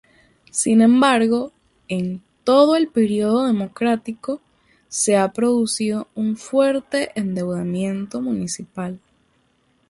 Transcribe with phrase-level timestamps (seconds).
[0.49, 1.51] Sin embargo
[1.87, 4.41] en todo el periodo democrático
[4.87, 8.99] se ha producido un fuerte endeudamiento municipal.